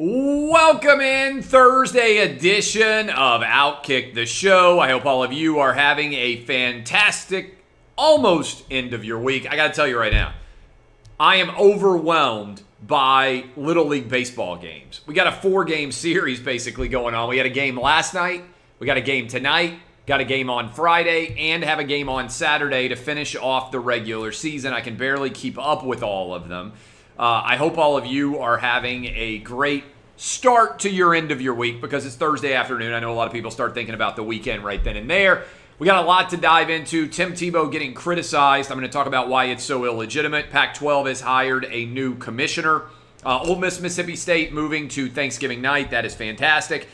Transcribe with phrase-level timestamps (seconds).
[0.00, 4.78] Welcome in Thursday edition of Outkick the Show.
[4.78, 7.58] I hope all of you are having a fantastic,
[7.96, 9.50] almost end of your week.
[9.50, 10.34] I got to tell you right now,
[11.18, 15.00] I am overwhelmed by Little League baseball games.
[15.04, 17.28] We got a four game series basically going on.
[17.28, 18.44] We had a game last night,
[18.78, 22.30] we got a game tonight, got a game on Friday, and have a game on
[22.30, 24.72] Saturday to finish off the regular season.
[24.72, 26.74] I can barely keep up with all of them.
[27.18, 29.82] Uh, I hope all of you are having a great
[30.16, 32.92] start to your end of your week because it's Thursday afternoon.
[32.92, 35.44] I know a lot of people start thinking about the weekend right then and there.
[35.80, 37.08] We got a lot to dive into.
[37.08, 38.70] Tim Tebow getting criticized.
[38.70, 40.50] I'm going to talk about why it's so illegitimate.
[40.50, 42.82] Pac 12 has hired a new commissioner.
[43.24, 45.90] Uh, Ole Miss, Mississippi State moving to Thanksgiving night.
[45.90, 46.86] That is fantastic.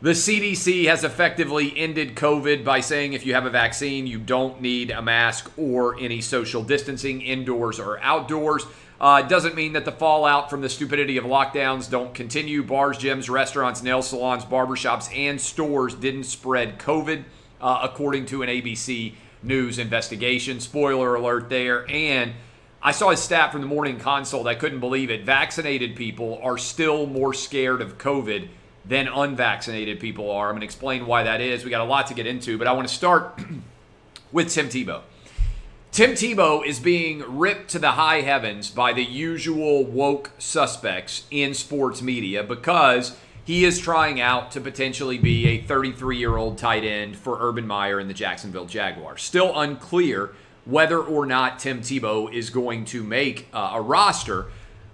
[0.00, 4.60] The CDC has effectively ended COVID by saying if you have a vaccine, you don't
[4.60, 8.64] need a mask or any social distancing indoors or outdoors.
[9.00, 12.62] Uh, doesn't mean that the fallout from the stupidity of lockdowns don't continue.
[12.62, 17.24] Bars, gyms, restaurants, nail salons, barbershops, and stores didn't spread COVID,
[17.60, 20.60] uh, according to an ABC News investigation.
[20.60, 21.90] Spoiler alert there.
[21.90, 22.34] And
[22.80, 24.46] I saw a stat from the morning consult.
[24.46, 25.24] I couldn't believe it.
[25.24, 28.48] Vaccinated people are still more scared of COVID
[28.88, 30.48] than unvaccinated people are.
[30.48, 31.64] I'm going to explain why that is.
[31.64, 33.38] We got a lot to get into, but I want to start
[34.32, 35.02] with Tim Tebow.
[35.92, 41.54] Tim Tebow is being ripped to the high heavens by the usual woke suspects in
[41.54, 46.84] sports media because he is trying out to potentially be a 33 year old tight
[46.84, 49.22] end for Urban Meyer and the Jacksonville Jaguars.
[49.22, 50.34] Still unclear
[50.66, 54.48] whether or not Tim Tebow is going to make uh, a roster,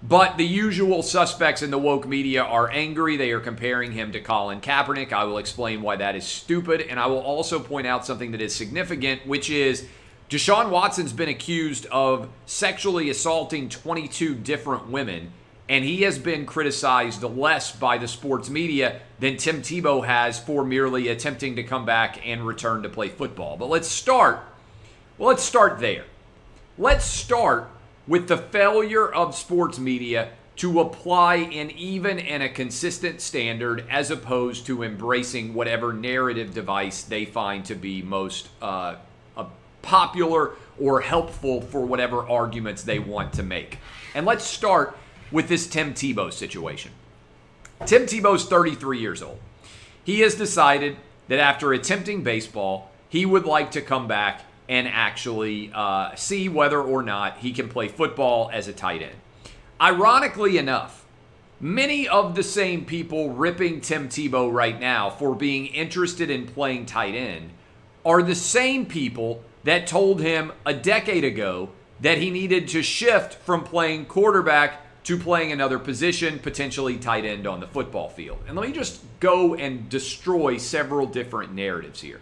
[0.07, 3.17] but the usual suspects in the woke media are angry.
[3.17, 5.15] They are comparing him to Colin Kaepernick.
[5.15, 8.43] I will explain why that is stupid, and I will also point out something that
[8.43, 9.87] is significant, which is
[10.29, 15.33] Deshaun Watson's been accused of sexually assaulting 22 different women,
[15.71, 20.67] and he has been criticized less by the sports media than Tim Tebow has for
[20.67, 23.57] merely attempting to come back and return to play football.
[23.57, 24.41] But let's start.
[25.17, 26.05] Well, let's start there.
[26.77, 27.71] Let's start
[28.07, 34.11] with the failure of sports media to apply an even and a consistent standard as
[34.11, 38.97] opposed to embracing whatever narrative device they find to be most uh,
[39.85, 43.79] popular or helpful for whatever arguments they want to make.
[44.15, 44.97] And let's start
[45.31, 46.91] with this Tim Tebow situation.
[47.87, 49.39] Tim Tebow's 33 years old.
[50.03, 50.97] He has decided
[51.29, 56.81] that after attempting baseball, he would like to come back and actually uh, see whether
[56.81, 59.17] or not he can play football as a tight end.
[59.81, 61.05] Ironically enough,
[61.61, 66.87] many of the same people ripping Tim Tebow right now for being interested in playing
[66.87, 67.51] tight end
[68.05, 71.71] are the same people that told him a decade ago
[72.01, 77.47] that he needed to shift from playing quarterback to playing another position, potentially tight end
[77.47, 78.39] on the football field.
[78.47, 82.21] And let me just go and destroy several different narratives here.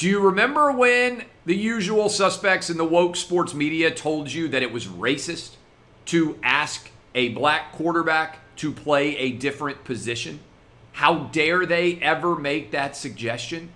[0.00, 4.62] Do you remember when the usual suspects in the woke sports media told you that
[4.62, 5.56] it was racist
[6.06, 10.40] to ask a black quarterback to play a different position?
[10.92, 13.72] How dare they ever make that suggestion?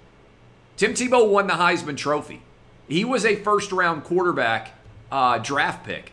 [0.78, 2.40] Tim Tebow won the Heisman Trophy.
[2.88, 4.70] He was a first round quarterback
[5.12, 6.12] uh, draft pick.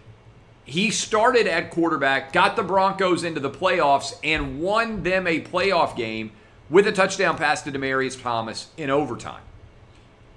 [0.66, 5.96] He started at quarterback, got the Broncos into the playoffs, and won them a playoff
[5.96, 6.34] game
[6.70, 9.44] with a touchdown pass to Demaryius Thomas in overtime.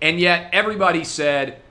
[0.05, 1.63] And yet, everybody said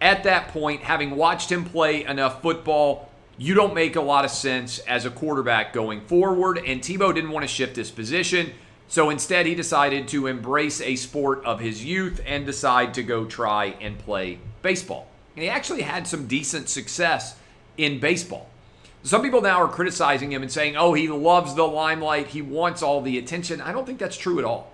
[0.00, 4.32] at that point, having watched him play enough football, you don't make a lot of
[4.32, 6.58] sense as a quarterback going forward.
[6.58, 8.52] And Tebow didn't want to shift his position.
[8.88, 13.26] So instead, he decided to embrace a sport of his youth and decide to go
[13.26, 15.06] try and play baseball.
[15.36, 17.36] And he actually had some decent success
[17.76, 18.48] in baseball.
[19.04, 22.82] Some people now are criticizing him and saying, oh, he loves the limelight, he wants
[22.82, 23.60] all the attention.
[23.60, 24.72] I don't think that's true at all.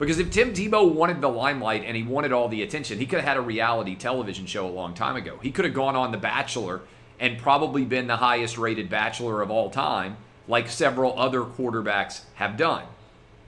[0.00, 3.20] Because if Tim Tebow wanted the limelight and he wanted all the attention, he could
[3.20, 5.38] have had a reality television show a long time ago.
[5.42, 6.80] He could have gone on The Bachelor
[7.20, 10.16] and probably been the highest rated bachelor of all time,
[10.48, 12.84] like several other quarterbacks have done.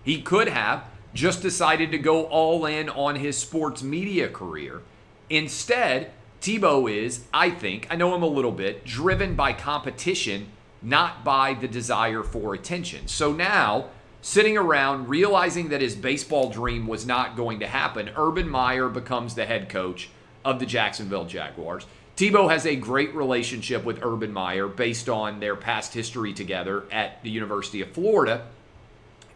[0.05, 0.85] He could have
[1.15, 4.83] just decided to go all in on his sports media career.
[5.31, 6.11] Instead,
[6.43, 10.49] Tebow is, I think, I know him a little bit, driven by competition,
[10.83, 13.09] not by the desire for attention.
[13.09, 13.87] So now
[14.23, 19.35] sitting around realizing that his baseball dream was not going to happen, Urban Meyer becomes
[19.35, 20.09] the head coach
[20.45, 21.87] of the Jacksonville Jaguars.
[22.17, 27.23] Tebow has a great relationship with Urban Meyer based on their past history together at
[27.25, 28.47] the University of Florida.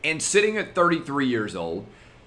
[0.04, 1.86] And sitting at 33 years old,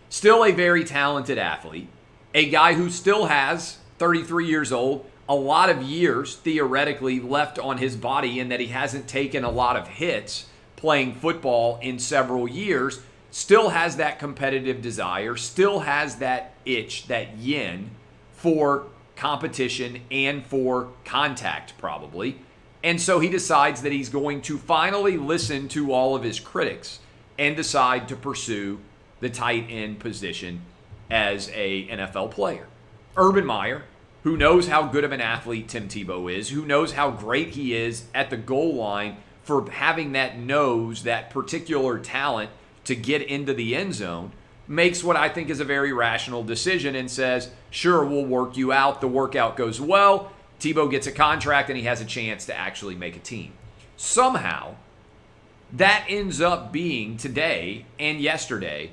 [0.10, 1.88] still a very talented athlete,
[2.34, 7.78] a guy who still has 33 years old, a lot of years theoretically left on
[7.78, 10.48] his body, and that he hasn't taken a lot of hits
[10.80, 17.38] playing football in several years, still has that competitive desire, still has that itch, that
[17.38, 17.92] yin
[18.31, 22.40] for competition and for contact, probably.
[22.81, 27.00] And so he decides that he's going to finally listen to all of his critics
[27.38, 28.80] and decide to pursue
[29.20, 30.62] the tight end position
[31.12, 32.68] as a NFL player.
[33.18, 33.84] Urban Meyer,
[34.24, 37.76] who knows how good of an athlete Tim Tebow is, who knows how great he
[37.76, 39.18] is at the goal line
[39.50, 42.51] for having that nose, that particular talent
[42.84, 44.31] to get into the end zone,
[44.68, 48.72] makes what I think is a very rational decision and says, sure, we'll work you
[48.72, 49.01] out.
[49.01, 50.31] The workout goes well.
[50.60, 53.54] Tebow gets a contract and he has a chance to actually make a team.
[53.98, 54.75] Somehow,
[55.74, 58.92] that ends up being today and yesterday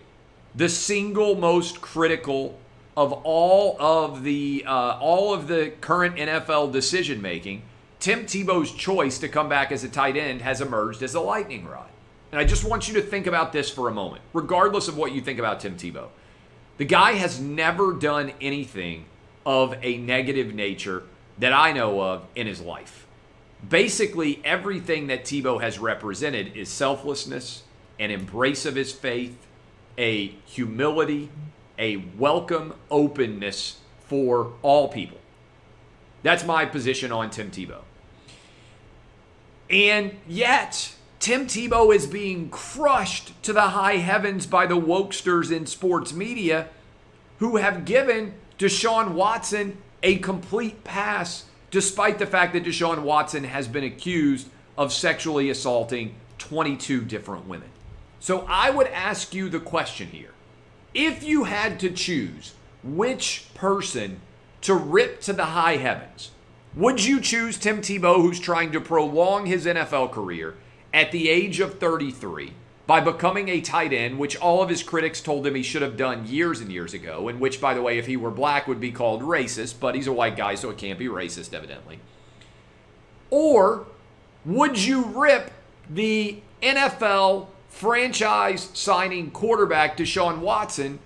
[0.54, 2.58] the single most critical
[2.96, 7.60] of all of the uh, all of the current NFL decision making.
[8.00, 11.66] Tim Tebow's choice to come back as a tight end has emerged as a lightning
[11.66, 11.88] rod.
[12.30, 15.12] And I just want you to think about this for a moment, regardless of what
[15.12, 16.08] you think about Tim Tebow.
[16.76, 19.06] The guy has never done anything
[19.46, 21.04] of a negative nature
[21.38, 23.06] that I know of in his life.
[23.66, 27.62] Basically, everything that Tebow has represented is selflessness,
[27.98, 29.46] an embrace of his faith,
[29.96, 31.30] a humility,
[31.78, 35.18] a welcome openness for all people.
[36.26, 37.82] That's my position on Tim Tebow.
[39.70, 45.66] And yet, Tim Tebow is being crushed to the high heavens by the wokesters in
[45.66, 46.66] sports media
[47.38, 53.68] who have given Deshaun Watson a complete pass, despite the fact that Deshaun Watson has
[53.68, 57.68] been accused of sexually assaulting 22 different women.
[58.18, 60.32] So I would ask you the question here
[60.92, 64.22] if you had to choose which person
[64.66, 66.30] to rip to the high heavens,
[66.74, 70.54] would you choose Tim Tebow, who's trying to prolong his NFL career?
[70.96, 72.54] at the age of 33
[72.86, 75.96] by becoming a tight end, which all of his critics told him he should have
[75.96, 78.80] done years and years ago, and which, by the way, if he were black, would
[78.80, 81.98] be called racist, but he's a white guy, so it can't be racist, evidently.
[83.28, 83.86] Or
[84.46, 85.50] would you rip
[85.90, 91.00] the NFL franchise signing quarterback Deshaun Watson,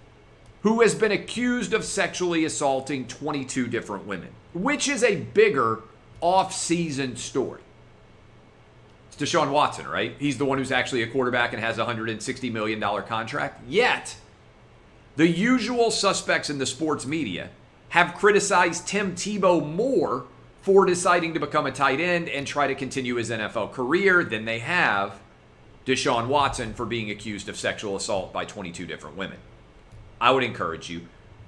[0.63, 4.29] who has been accused of sexually assaulting 22 different women?
[4.53, 5.81] Which is a bigger
[6.21, 7.63] off-season story?
[9.09, 10.15] It's Deshaun Watson, right?
[10.19, 13.63] He's the one who's actually a quarterback and has a $160 million contract.
[13.69, 14.17] Yet,
[15.17, 17.51] the usual suspects in the sports media
[17.91, 20.27] have criticized Tim Tebow more
[20.63, 24.45] for deciding to become a tight end and try to continue his NFL career than
[24.45, 25.19] they have
[25.87, 29.39] Deshaun Watson for being accused of sexual assault by 22 different women.
[30.21, 31.03] I would encourage you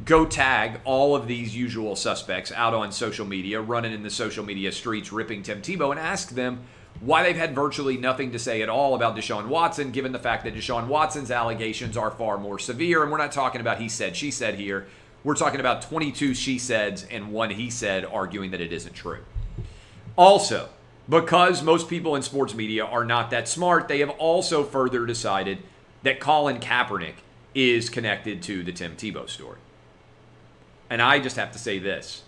[0.05, 4.45] go tag all of these usual suspects out on social media, running in the social
[4.45, 6.65] media streets, ripping Tim Tebow, and ask them
[7.01, 10.45] why they've had virtually nothing to say at all about Deshaun Watson, given the fact
[10.45, 13.03] that Deshaun Watson's allegations are far more severe.
[13.03, 14.87] And we're not talking about he said, she said here.
[15.25, 19.21] We're talking about 22 she saids and one he said arguing that it isn't true.
[20.17, 20.69] Also,
[21.09, 25.59] because most people in sports media are not that smart, they have also further decided
[26.03, 27.15] that Colin Kaepernick
[27.55, 29.59] is connected to the Tim Tebow story.
[30.89, 32.23] And I just have to say this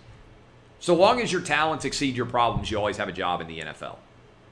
[0.85, 3.61] so long as your talents exceed your problems, you always have a job in the
[3.61, 3.97] NFL.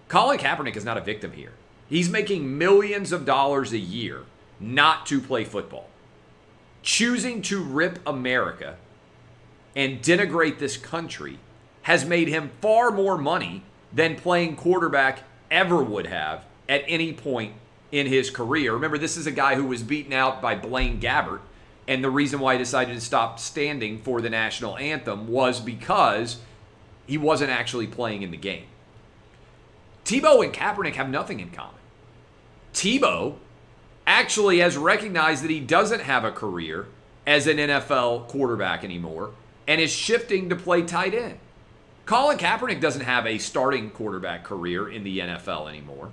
[0.09, 1.53] Colin Kaepernick is not a victim here.
[1.91, 4.25] He's making millions of dollars a year
[4.59, 5.91] not to play football.
[6.83, 8.77] Choosing to rip America
[9.77, 11.39] and denigrate this country
[11.83, 13.63] has made him far more money
[13.93, 17.53] than playing quarterback ever would have at any point
[17.93, 18.73] in his career.
[18.73, 21.41] Remember, this is a guy who was beaten out by Blaine Gabbert,
[21.87, 26.39] and the reason why he decided to stop standing for the national anthem was because
[27.07, 28.65] he wasn't actually playing in the game.
[30.05, 31.81] Tebow and Kaepernick have nothing in common.
[32.73, 33.37] Tebow
[34.07, 36.87] actually has recognized that he doesn't have a career
[37.27, 39.31] as an NFL quarterback anymore
[39.69, 41.39] and is shifting to play tight end.
[42.05, 46.11] Colin Kaepernick doesn't have a starting quarterback career in the NFL anymore.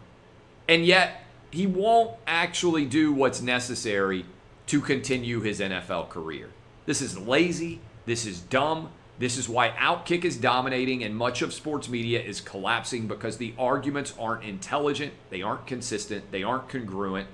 [0.68, 4.26] And yet, he won't actually do what's necessary
[4.68, 6.50] to continue his NFL career.
[6.86, 7.82] This is lazy.
[8.06, 8.92] This is dumb.
[9.20, 13.54] This is why Outkick is dominating and much of sports media is collapsing because the
[13.58, 17.28] arguments aren't intelligent, they aren't consistent, they aren't congruent,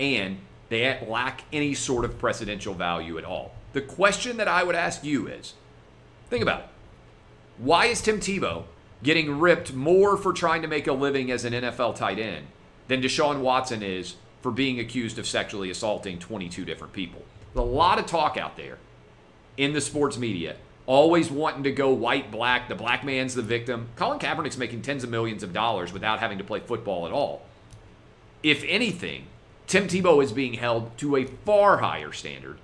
[0.00, 3.54] and they lack any sort of precedential value at all.
[3.72, 5.54] The question that I would ask you is
[6.28, 6.66] think about it.
[7.58, 8.64] Why is Tim Tebow
[9.02, 12.46] getting ripped more for trying to make a living as an NFL tight end
[12.88, 17.22] than Deshaun Watson is for being accused of sexually assaulting 22 different people?
[17.54, 18.78] A lot of talk out there
[19.56, 23.88] in the sports media, always wanting to go white, black, the black man's the victim.
[23.96, 27.42] Colin Kaepernick's making tens of millions of dollars without having to play football at all.
[28.42, 29.26] If anything,
[29.66, 32.58] Tim Tebow is being held to a far higher standard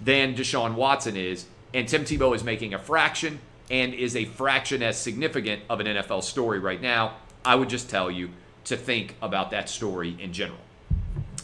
[0.00, 3.38] than Deshaun Watson is, and Tim Tebow is making a fraction
[3.70, 7.14] and is a fraction as significant of an NFL story right now.
[7.44, 8.30] I would just tell you
[8.64, 10.60] to think about that story in general.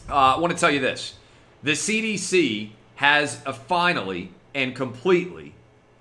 [0.09, 1.15] Uh, I want to tell you this
[1.63, 3.35] the CDC has
[3.67, 5.53] finally and completely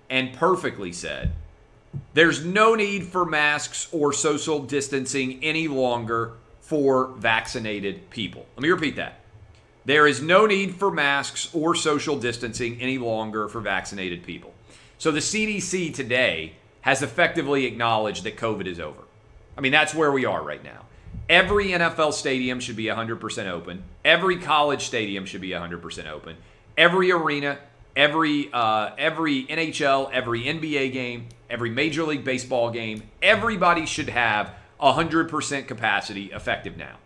[0.08, 1.32] and perfectly said
[2.14, 8.46] there's no need for masks or social distancing any longer for vaccinated people.
[8.56, 9.20] Let me repeat that.
[9.84, 14.52] There is no need for masks or social distancing any longer for vaccinated people.
[14.98, 19.02] So the CDC today has effectively acknowledged that COVID is over.
[19.56, 20.86] I mean, that's where we are right now.
[21.28, 23.82] Every NFL stadium should be 100% open.
[24.04, 26.36] Every college stadium should be 100% open.
[26.76, 27.58] Every arena,
[27.96, 34.52] every uh, every NHL, every NBA game, every Major League Baseball game, everybody should have
[34.80, 36.96] 100% capacity effective now.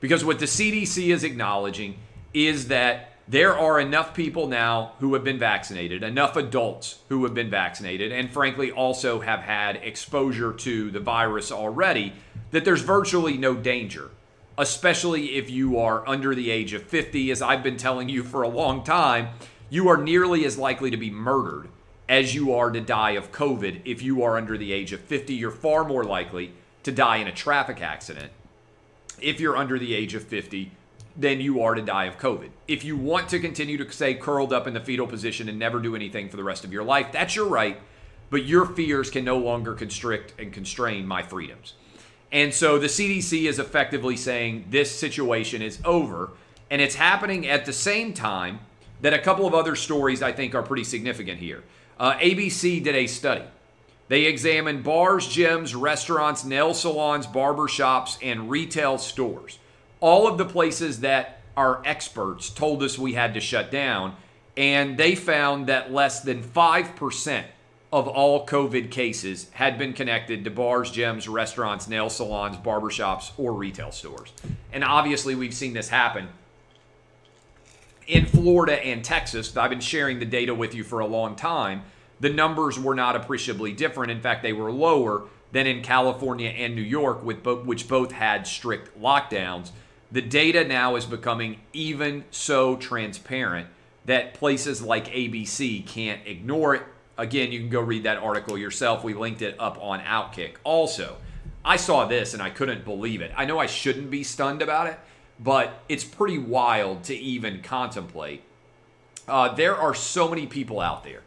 [0.00, 1.98] Because what the CDC is acknowledging
[2.34, 7.34] is that there are enough people now who have been vaccinated, enough adults who have
[7.34, 12.12] been vaccinated, and frankly also have had exposure to the virus already,
[12.52, 14.10] that there's virtually no danger,
[14.56, 17.30] especially if you are under the age of 50.
[17.30, 19.30] As I've been telling you for a long time,
[19.68, 21.68] you are nearly as likely to be murdered
[22.08, 25.34] as you are to die of COVID if you are under the age of 50.
[25.34, 28.32] You're far more likely to die in a traffic accident
[29.20, 30.72] if you're under the age of 50
[31.16, 32.50] than you are to die of COVID.
[32.68, 35.78] If you want to continue to stay curled up in the fetal position and never
[35.78, 37.78] do anything for the rest of your life, that's your right,
[38.30, 41.74] but your fears can no longer constrict and constrain my freedoms.
[42.32, 46.30] And so the CDC is effectively saying this situation is over,
[46.70, 48.60] and it's happening at the same time
[49.02, 51.62] that a couple of other stories I think are pretty significant here.
[52.00, 53.44] Uh, ABC did a study.
[54.08, 59.58] They examined bars, gyms, restaurants, nail salons, barber shops, and retail stores
[60.02, 64.16] all of the places that our experts told us we had to shut down,
[64.56, 67.44] and they found that less than 5%
[67.92, 73.52] of all COVID cases had been connected to bars, gyms, restaurants, nail salons, barbershops, or
[73.52, 74.32] retail stores.
[74.72, 76.28] And obviously, we've seen this happen
[78.06, 79.56] in Florida and Texas.
[79.56, 81.82] I've been sharing the data with you for a long time.
[82.20, 84.10] The numbers were not appreciably different.
[84.10, 88.46] In fact, they were lower than in California and New York, with which both had
[88.46, 89.70] strict lockdowns
[90.12, 93.66] the data now is becoming even so transparent
[94.04, 96.82] that places like ABC can't ignore it.
[97.22, 99.04] Again, you can go read that article yourself.
[99.04, 100.54] We linked it up on Outkick.
[100.64, 101.18] Also,
[101.64, 103.30] I saw this and I couldn't believe it.
[103.36, 104.98] I know I shouldn't be stunned about it,
[105.38, 108.42] but it's pretty wild to even contemplate.
[109.28, 111.20] Uh, there are so many people out there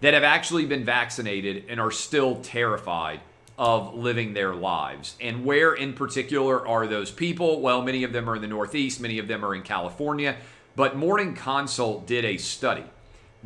[0.00, 3.20] that have actually been vaccinated and are still terrified
[3.56, 5.14] of living their lives.
[5.20, 7.60] And where in particular are those people?
[7.60, 10.38] Well, many of them are in the Northeast, many of them are in California.
[10.74, 12.84] But Morning Consult did a study.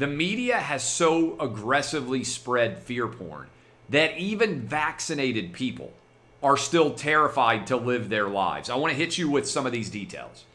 [0.00, 3.48] The media has so aggressively spread fear porn
[3.90, 5.92] that even vaccinated people
[6.42, 8.70] are still terrified to live their lives.
[8.70, 10.46] I want to hit you with some of these details.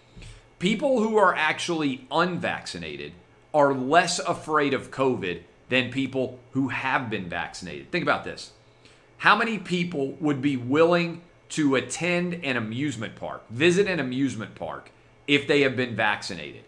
[0.58, 3.12] People who are actually unvaccinated
[3.54, 7.92] are less afraid of COVID than people who have been vaccinated.
[7.92, 8.52] Think about this
[9.18, 14.90] how many people would be willing to attend an amusement park, visit an amusement park,
[15.28, 16.64] if they have been vaccinated?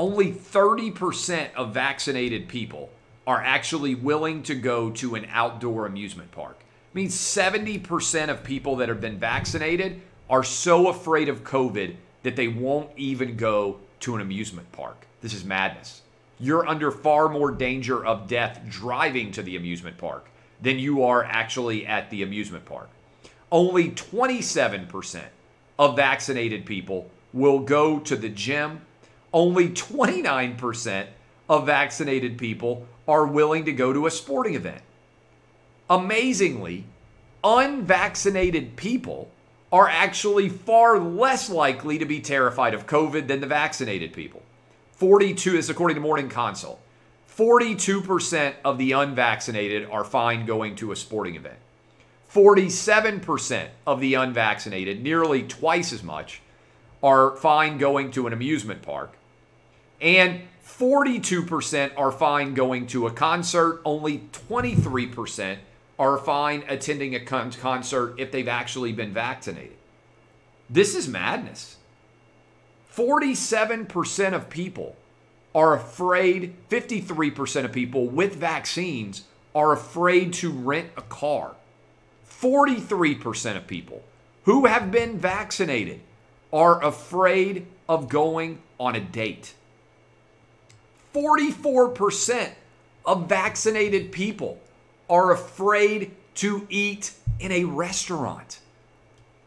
[0.00, 2.88] Only 30% of vaccinated people
[3.26, 6.56] are actually willing to go to an outdoor amusement park.
[6.58, 12.34] It means 70% of people that have been vaccinated are so afraid of COVID that
[12.34, 15.06] they won't even go to an amusement park.
[15.20, 16.00] This is madness.
[16.38, 20.30] You're under far more danger of death driving to the amusement park
[20.62, 22.88] than you are actually at the amusement park.
[23.52, 25.24] Only 27%
[25.78, 28.80] of vaccinated people will go to the gym.
[29.32, 31.06] Only 29%
[31.48, 34.82] of vaccinated people are willing to go to a sporting event.
[35.88, 36.84] Amazingly,
[37.42, 39.30] unvaccinated people
[39.72, 44.42] are actually far less likely to be terrified of COVID than the vaccinated people.
[44.92, 46.80] 42 is according to Morning Consult.
[47.36, 51.58] 42% of the unvaccinated are fine going to a sporting event.
[52.32, 56.42] 47% of the unvaccinated, nearly twice as much,
[57.02, 59.16] are fine going to an amusement park.
[60.00, 63.80] And 42% are fine going to a concert.
[63.84, 65.58] Only 23%
[65.98, 69.76] are fine attending a con- concert if they've actually been vaccinated.
[70.68, 71.76] This is madness.
[72.94, 74.96] 47% of people
[75.54, 81.56] are afraid, 53% of people with vaccines are afraid to rent a car.
[82.28, 84.02] 43% of people
[84.44, 86.00] who have been vaccinated
[86.52, 89.54] are afraid of going on a date.
[91.14, 92.52] 44%
[93.04, 94.60] of vaccinated people
[95.08, 98.60] are afraid to eat in a restaurant.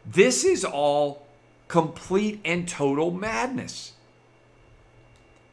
[0.04, 1.26] This is all
[1.68, 3.92] complete and total madness.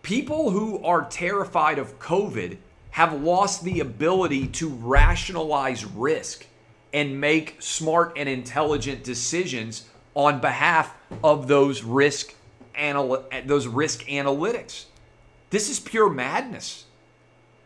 [0.02, 2.58] People who are terrified of COVID
[2.92, 6.46] have lost the ability to rationalize risk
[6.94, 12.36] and make smart and intelligent decisions on behalf of those risk
[13.46, 14.86] those risk analytics.
[15.50, 16.86] This is pure madness.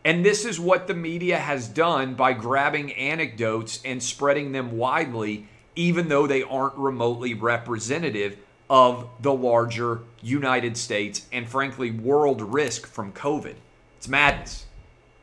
[0.04, 5.48] And this is what the media has done by grabbing anecdotes and spreading them widely,
[5.74, 8.36] even though they aren't remotely representative
[8.70, 13.54] of the larger United States and, frankly, world risk from COVID.
[13.96, 14.66] It's madness.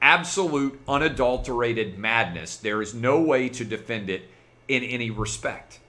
[0.02, 2.58] Absolute, unadulterated madness.
[2.58, 4.30] There is no way to defend it
[4.68, 5.80] in any respect.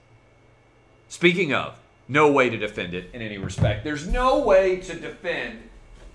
[1.09, 3.83] Speaking of, no way to defend it in any respect.
[3.83, 5.59] There's no way to defend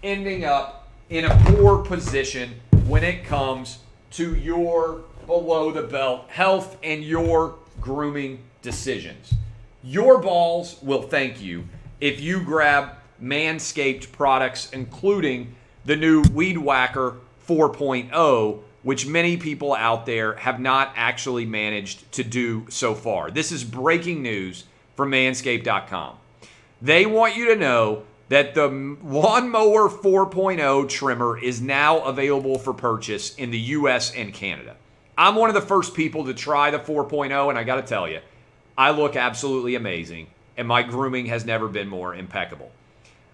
[0.02, 3.78] ending up in a poor position when it comes
[4.12, 9.34] to your below the belt health and your grooming decisions.
[9.82, 11.64] Your balls will thank you
[12.00, 12.90] if you grab
[13.22, 15.54] Manscaped products, including
[15.84, 17.16] the new Weed Whacker
[17.46, 23.30] 4.0, which many people out there have not actually managed to do so far.
[23.30, 24.64] This is breaking news
[25.00, 26.18] from manscaped.com.
[26.82, 33.34] They want you to know that the Lawnmower 4.0 trimmer is now available for purchase
[33.36, 34.76] in the US and Canada.
[35.16, 38.06] I'm one of the first people to try the 4.0, and I got to tell
[38.06, 38.20] you,
[38.76, 40.26] I look absolutely amazing,
[40.58, 42.70] and my grooming has never been more impeccable.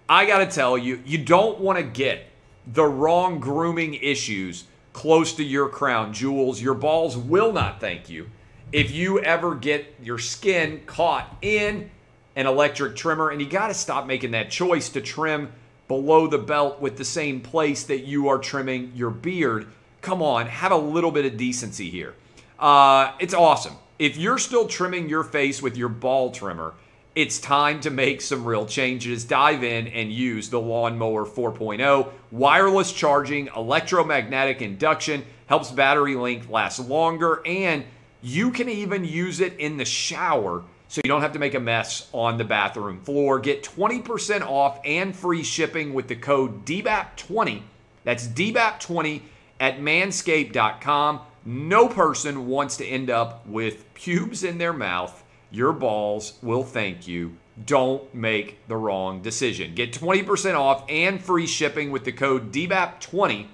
[0.09, 2.27] I got to tell you, you don't want to get
[2.65, 6.63] the wrong grooming issues close to your crown jewels.
[6.63, 8.31] Your balls will not thank you
[8.73, 11.91] if you ever get your skin caught in
[12.35, 15.51] an electric trimmer, and you got to stop making that choice to trim
[15.89, 19.69] below the belt with the same place that you are trimming your beard.
[20.03, 22.15] Come on, have a little bit of decency here.
[22.59, 23.77] Uh, it's awesome.
[23.99, 26.75] If you're still trimming your face with your ball trimmer,
[27.15, 29.25] it's time to make some real changes.
[29.25, 32.11] Dive in and use the Lawnmower 4.0.
[32.31, 37.85] Wireless charging, electromagnetic induction, helps battery length last longer, and
[38.23, 41.61] you can even use it in the shower so you don't have to make a
[41.61, 43.39] mess on the bathroom floor.
[43.39, 47.63] Get 20% off and free shipping with the code DBAP20.
[48.05, 49.23] That's DBAP20
[49.59, 51.21] at manscaped.com.
[51.45, 55.25] No person wants to end up with pubes in their mouth.
[55.51, 57.37] Your balls will thank you.
[57.65, 59.75] Don't make the wrong decision.
[59.75, 63.47] Get 20% off and free shipping with the code DBAP20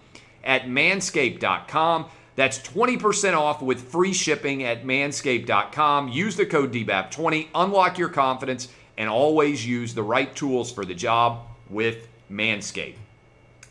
[0.43, 2.07] at manscaped.com.
[2.35, 6.09] That's 20% off with free shipping at manscaped.com.
[6.09, 10.95] Use the code DBAP20, unlock your confidence, and always use the right tools for the
[10.95, 12.97] job with Manscaped.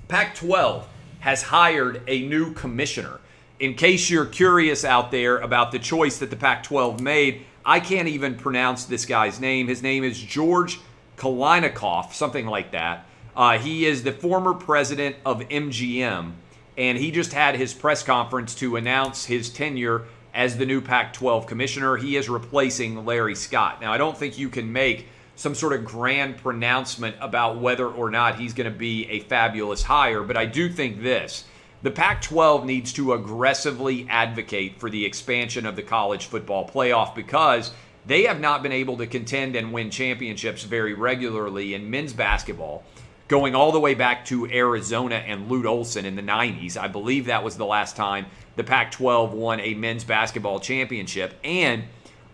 [0.08, 0.88] Pac 12
[1.22, 3.20] has hired a new commissioner.
[3.60, 7.80] In case you're curious out there about the choice that the Pac 12 made, I
[7.80, 9.68] can't even pronounce this guy's name.
[9.68, 10.80] His name is George
[11.18, 13.06] Kliavkoff, something like that.
[13.36, 16.34] Uh, he is the former president of MGM
[16.78, 20.04] and he just had his press conference to announce his tenure
[20.34, 21.98] as the new Pac 12 commissioner.
[21.98, 23.82] He is replacing Larry Scott.
[23.82, 28.10] Now, I don't think you can make some sort of grand pronouncement about whether or
[28.10, 31.46] not he's going to be a fabulous hire, but I do think this.
[31.84, 37.16] The Pac 12 needs to aggressively advocate for the expansion of the college football playoff
[37.16, 37.72] because
[38.06, 42.84] they have not been able to contend and win championships very regularly in men's basketball
[43.32, 46.76] going all the way back to Arizona and Lute Olson in the 90s.
[46.76, 48.26] I believe that was the last time
[48.58, 51.34] the Pac 12 won a men's basketball championship.
[51.42, 51.86] And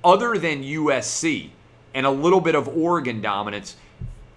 [0.04, 1.52] other than USC
[1.94, 3.76] and a little bit of Oregon dominance,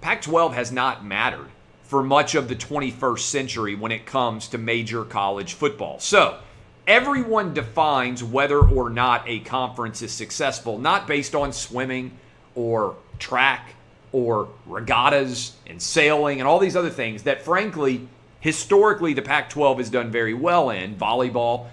[0.02, 1.48] Pac 12 has not mattered
[1.82, 5.98] for much of the 21st century when it comes to major college football.
[5.98, 6.40] So,
[6.86, 12.18] everyone defines whether or not a conference is successful, not based on swimming
[12.54, 13.76] or track
[14.12, 18.08] or regattas and sailing and all these other things that, frankly,
[18.40, 21.66] historically the Pac 12 has done very well in volleyball.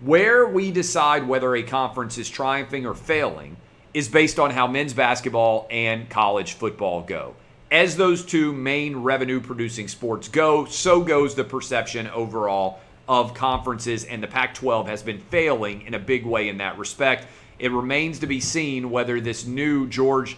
[0.00, 3.56] Where we decide whether a conference is triumphing or failing
[3.94, 7.34] is based on how men's basketball and college football go.
[7.72, 12.78] as those two main revenue producing sports go, so goes the perception overall
[13.08, 16.76] of conferences, and the Pac 12 has been failing in a big way in that
[16.76, 17.26] respect.
[17.58, 20.36] It remains to be seen whether this new George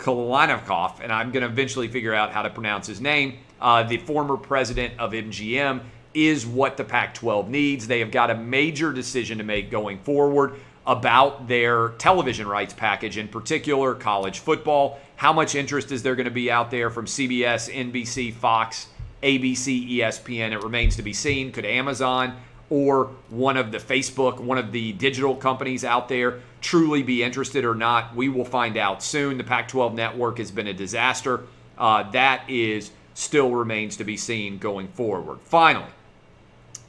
[0.00, 3.98] Kliavkoff, and I'm going to eventually figure out how to pronounce his name, uh, the
[3.98, 5.82] former president of MGM,
[6.14, 7.86] is what the Pac 12 needs.
[7.86, 10.54] They have got a major decision to make going forward
[10.86, 14.98] about their television rights package, in particular college football.
[15.16, 18.88] How much interest is there going to be out there from CBS, NBC, Fox,
[19.22, 20.52] ABC, ESPN?
[20.52, 21.52] It remains to be seen.
[21.52, 22.36] Could Amazon
[22.70, 27.64] or one of the Facebook, one of the digital companies out there truly be interested
[27.64, 28.14] or not?
[28.14, 29.38] We will find out soon.
[29.38, 31.44] The Pac 12 network has been a disaster.
[31.78, 35.40] Uh, that is still remains to be seen going forward.
[35.42, 35.90] Finally,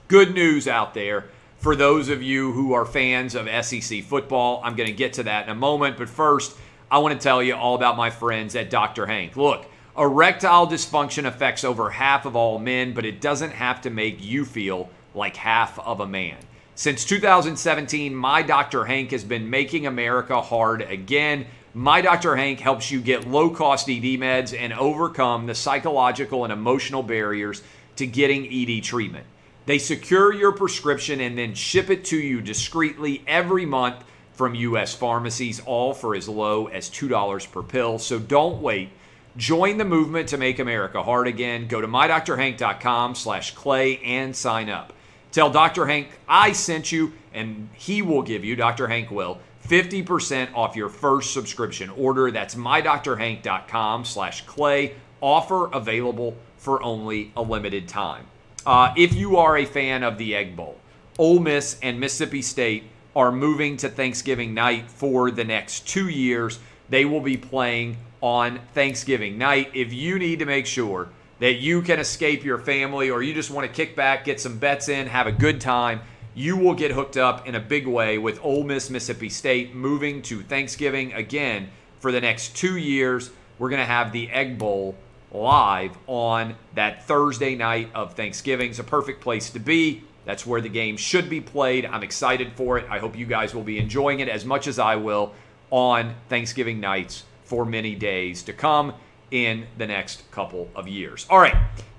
[0.08, 1.26] good news out there
[1.58, 4.62] for those of you who are fans of SEC football.
[4.64, 6.58] I'm going to get to that in a moment, but first,
[6.90, 9.06] I want to tell you all about my friends at Dr.
[9.06, 9.38] Hank.
[9.38, 9.66] Look,
[9.98, 14.44] erectile dysfunction affects over half of all men, but it doesn't have to make you
[14.44, 16.38] feel like half of a man.
[16.76, 18.86] Since 2017, My Dr.
[18.86, 21.46] Hank has been making America hard again.
[21.74, 22.36] My Dr.
[22.36, 27.62] Hank helps you get low cost ED meds and overcome the psychological and emotional barriers
[27.98, 29.26] to getting ED treatment.
[29.66, 34.04] They secure your prescription and then ship it to you discreetly every month
[34.34, 34.96] from U.S.
[34.96, 38.00] pharmacies, all for as low as $2 per pill.
[38.00, 38.90] So don't wait.
[39.38, 41.68] Join the movement to make America hard again.
[41.68, 44.94] Go to mydrhank.com slash clay and sign up.
[45.32, 45.86] Tell Dr.
[45.86, 48.88] Hank I sent you, and he will give you, Dr.
[48.88, 52.32] Hank will, 50% off your first subscription order.
[52.32, 54.96] That's mydrhank.com slash clay.
[55.22, 58.26] Offer available for only a limited time.
[58.66, 60.78] Uh, if you are a fan of the Egg Bowl,
[61.18, 62.84] Ole Miss and Mississippi State
[63.16, 66.60] are moving to Thanksgiving night for the next two years.
[66.90, 69.72] They will be playing on Thanksgiving night.
[69.74, 71.10] If you need to make sure
[71.42, 74.60] that you can escape your family or you just want to kick back, get some
[74.60, 76.00] bets in, have a good time,
[76.36, 80.22] you will get hooked up in a big way with Ole Miss Mississippi State moving
[80.22, 83.32] to Thanksgiving again for the next two years.
[83.58, 84.96] We're going to have the Egg Bowl
[85.32, 88.70] live on that Thursday night of Thanksgiving.
[88.70, 90.04] It's a perfect place to be.
[90.26, 91.88] That's where the game should be played.
[91.88, 92.86] I'm excited for it.
[92.88, 95.34] I hope you guys will be enjoying it as much as I will
[95.72, 98.94] on Thanksgiving nights for many days to come
[99.32, 101.26] in the next couple of years.
[101.30, 101.56] All right,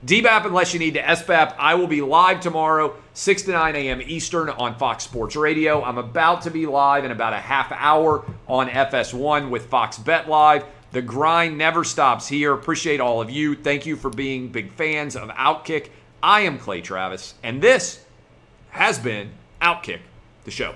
[0.06, 1.54] DBAP unless you need to SBAP.
[1.58, 4.02] I will be live tomorrow, 6 to 9 a.m.
[4.02, 5.82] Eastern on Fox Sports Radio.
[5.82, 10.28] I'm about to be live in about a half hour on FS1 with Fox Bet
[10.28, 10.64] Live.
[10.92, 12.52] The grind never stops here.
[12.52, 13.54] Appreciate all of you.
[13.54, 15.88] Thank you for being big fans of Outkick.
[16.22, 18.04] I am Clay Travis, and this
[18.70, 19.30] has been
[19.62, 20.00] Outkick,
[20.44, 20.74] the show.